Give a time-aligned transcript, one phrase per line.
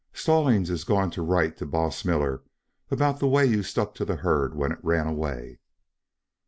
[0.13, 2.41] Stallings is going to write to Boss Miller
[2.89, 5.59] about the way you stuck to the herd when it ran away."